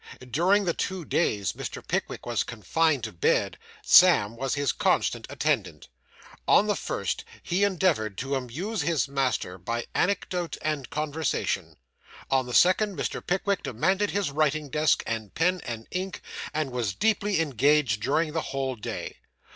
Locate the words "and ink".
15.67-16.21